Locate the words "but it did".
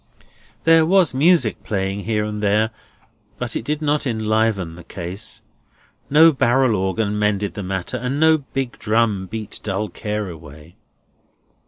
3.37-3.83